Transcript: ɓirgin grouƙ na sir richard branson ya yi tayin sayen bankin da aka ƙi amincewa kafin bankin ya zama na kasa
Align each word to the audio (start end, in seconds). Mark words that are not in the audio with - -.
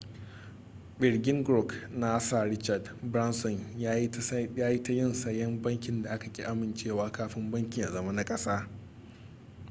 ɓirgin 0.99 1.43
grouƙ 1.43 1.69
na 1.91 2.19
sir 2.19 2.49
richard 2.49 2.91
branson 3.03 3.59
ya 3.77 3.93
yi 4.69 4.77
tayin 4.83 5.13
sayen 5.13 5.61
bankin 5.61 6.03
da 6.03 6.09
aka 6.09 6.29
ƙi 6.33 6.43
amincewa 6.43 7.11
kafin 7.11 7.51
bankin 7.51 7.83
ya 7.83 7.91
zama 7.91 8.11
na 8.11 8.23
kasa 8.23 8.67